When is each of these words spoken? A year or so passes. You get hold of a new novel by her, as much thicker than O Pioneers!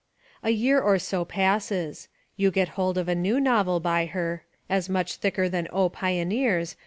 A 0.41 0.49
year 0.49 0.81
or 0.81 0.97
so 0.97 1.23
passes. 1.25 2.07
You 2.35 2.49
get 2.49 2.69
hold 2.69 2.97
of 2.97 3.07
a 3.07 3.13
new 3.13 3.39
novel 3.39 3.79
by 3.79 4.07
her, 4.07 4.43
as 4.67 4.89
much 4.89 5.17
thicker 5.17 5.47
than 5.47 5.67
O 5.71 5.89
Pioneers! 5.89 6.75